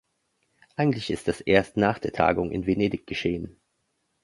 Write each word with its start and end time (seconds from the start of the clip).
Eigentlich 0.77 1.11
ist 1.11 1.27
das 1.27 1.41
erst 1.41 1.77
nach 1.77 1.99
der 1.99 2.11
Tagung 2.11 2.49
von 2.51 2.65
Venedig 2.65 3.05
geschehen. 3.05 3.59